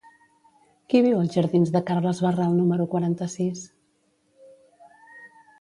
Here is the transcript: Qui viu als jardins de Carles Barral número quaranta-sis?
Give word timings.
Qui 0.93 1.01
viu 1.07 1.17
als 1.23 1.35
jardins 1.39 1.73
de 1.75 1.83
Carles 1.89 2.21
Barral 2.27 2.57
número 2.61 2.87
quaranta-sis? 2.95 3.69